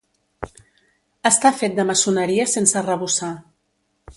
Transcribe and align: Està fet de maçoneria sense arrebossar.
Està 1.29 1.51
fet 1.59 1.77
de 1.81 1.87
maçoneria 1.91 2.47
sense 2.55 2.81
arrebossar. 2.83 3.33